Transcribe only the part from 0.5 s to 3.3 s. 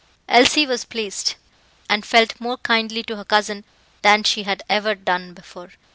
was pleased, and felt more kindly to her